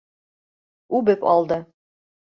[1.01, 1.63] Үбеп алды.